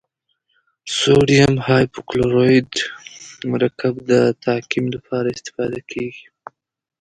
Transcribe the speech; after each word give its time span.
سوډیم 0.97 1.53
هایپوکلورایت 1.67 2.73
مرکب 3.51 3.93
د 4.11 4.13
تعقیم 4.43 4.85
لپاره 4.95 5.27
استفاده 5.37 5.79
کیږي. 5.91 6.25